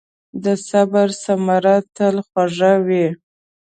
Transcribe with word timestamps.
د 0.43 0.45
صبر 0.67 1.07
ثمره 1.23 1.75
تل 1.95 2.15
خوږه 2.27 2.71
وي. 2.87 3.07